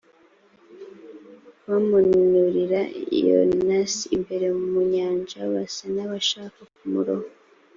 [1.67, 2.81] bamanurira
[3.27, 7.27] yonasi imbere mu nyanja basa n’ abashaka kumuroha